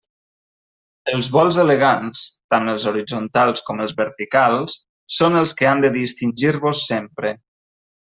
Els 1.17 1.29
vols 1.35 1.59
elegants, 1.63 2.23
tant 2.55 2.73
els 2.73 2.89
horitzontals 2.93 3.65
com 3.69 3.85
els 3.87 3.95
verticals, 4.03 4.81
són 5.21 5.41
els 5.45 5.59
que 5.63 5.73
han 5.75 5.89
de 5.89 5.97
distingir-vos 6.03 6.87
sempre. 6.93 7.37